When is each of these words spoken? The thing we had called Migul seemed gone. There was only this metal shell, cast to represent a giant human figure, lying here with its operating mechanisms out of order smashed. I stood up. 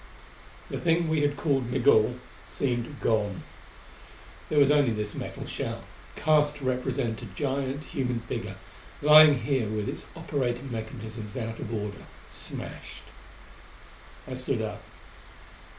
The 0.71 0.79
thing 0.79 1.09
we 1.09 1.21
had 1.21 1.37
called 1.37 1.69
Migul 1.71 2.15
seemed 2.47 2.99
gone. 3.01 3.43
There 4.49 4.57
was 4.57 4.71
only 4.71 4.89
this 4.91 5.13
metal 5.13 5.45
shell, 5.45 5.83
cast 6.15 6.55
to 6.55 6.65
represent 6.65 7.21
a 7.21 7.25
giant 7.27 7.83
human 7.83 8.19
figure, 8.21 8.55
lying 9.03 9.41
here 9.41 9.67
with 9.69 9.87
its 9.87 10.05
operating 10.15 10.71
mechanisms 10.71 11.37
out 11.37 11.59
of 11.59 11.71
order 11.71 12.01
smashed. 12.31 13.03
I 14.27 14.33
stood 14.33 14.63
up. 14.63 14.81